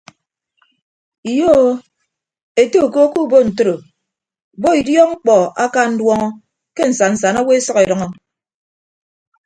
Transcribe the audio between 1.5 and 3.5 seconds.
o ete uko kuubo